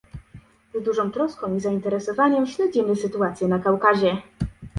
Z 0.79 0.83
dużą 0.83 1.11
troską 1.11 1.55
i 1.55 1.59
zainteresowaniem 1.59 2.47
śledzimy 2.47 2.95
sytuację 2.95 3.47
na 3.47 3.59
Kaukazie 3.59 4.17